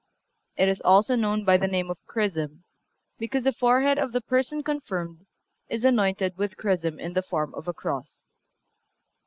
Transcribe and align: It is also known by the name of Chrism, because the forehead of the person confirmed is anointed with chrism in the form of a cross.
It 0.55 0.67
is 0.67 0.81
also 0.81 1.15
known 1.15 1.45
by 1.45 1.57
the 1.57 1.67
name 1.67 1.91
of 1.91 2.03
Chrism, 2.07 2.63
because 3.19 3.43
the 3.43 3.53
forehead 3.53 3.99
of 3.99 4.13
the 4.13 4.21
person 4.21 4.63
confirmed 4.63 5.27
is 5.69 5.85
anointed 5.85 6.35
with 6.37 6.57
chrism 6.57 6.99
in 6.99 7.13
the 7.13 7.21
form 7.21 7.53
of 7.53 7.67
a 7.67 7.73
cross. 7.75 8.27